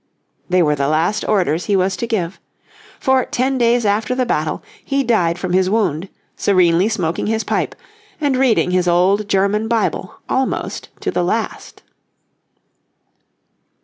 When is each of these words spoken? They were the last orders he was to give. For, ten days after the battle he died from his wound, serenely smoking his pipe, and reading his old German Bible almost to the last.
They 0.49 0.63
were 0.63 0.73
the 0.73 0.87
last 0.87 1.23
orders 1.29 1.65
he 1.65 1.75
was 1.75 1.95
to 1.97 2.07
give. 2.07 2.39
For, 2.99 3.23
ten 3.25 3.59
days 3.59 3.85
after 3.85 4.15
the 4.15 4.25
battle 4.25 4.63
he 4.83 5.03
died 5.03 5.37
from 5.37 5.53
his 5.53 5.69
wound, 5.69 6.09
serenely 6.35 6.89
smoking 6.89 7.27
his 7.27 7.43
pipe, 7.43 7.75
and 8.19 8.35
reading 8.35 8.71
his 8.71 8.87
old 8.87 9.29
German 9.29 9.67
Bible 9.67 10.15
almost 10.27 10.89
to 11.01 11.11
the 11.11 11.23
last. 11.23 11.83